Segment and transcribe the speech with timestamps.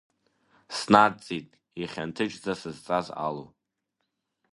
[0.77, 1.49] Снаҵҵит
[1.81, 3.47] ихьанҭыџьӡа сызҵаз алу.